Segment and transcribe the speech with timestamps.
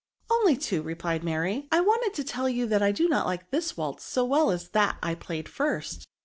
[0.31, 3.77] "Only two/' replied Mary." I wanted to tell you that I do not like this
[3.77, 6.07] waltz so well as that I played first."